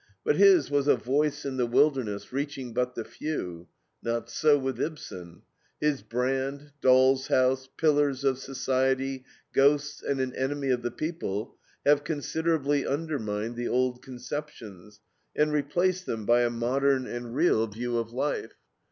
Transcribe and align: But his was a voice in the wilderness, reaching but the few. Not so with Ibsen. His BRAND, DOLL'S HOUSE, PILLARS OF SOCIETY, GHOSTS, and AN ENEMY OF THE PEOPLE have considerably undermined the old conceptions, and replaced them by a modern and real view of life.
But 0.25 0.35
his 0.37 0.71
was 0.71 0.87
a 0.87 0.95
voice 0.95 1.45
in 1.45 1.57
the 1.57 1.67
wilderness, 1.67 2.33
reaching 2.33 2.73
but 2.73 2.95
the 2.95 3.03
few. 3.05 3.67
Not 4.01 4.31
so 4.31 4.57
with 4.57 4.81
Ibsen. 4.81 5.43
His 5.79 6.01
BRAND, 6.01 6.71
DOLL'S 6.81 7.27
HOUSE, 7.27 7.69
PILLARS 7.77 8.23
OF 8.23 8.39
SOCIETY, 8.39 9.23
GHOSTS, 9.53 10.01
and 10.01 10.19
AN 10.19 10.33
ENEMY 10.33 10.71
OF 10.71 10.81
THE 10.81 10.89
PEOPLE 10.89 11.55
have 11.85 12.03
considerably 12.03 12.83
undermined 12.83 13.55
the 13.55 13.67
old 13.67 14.01
conceptions, 14.01 15.01
and 15.35 15.53
replaced 15.53 16.07
them 16.07 16.25
by 16.25 16.41
a 16.41 16.49
modern 16.49 17.05
and 17.05 17.35
real 17.35 17.67
view 17.67 17.99
of 17.99 18.11
life. 18.11 18.53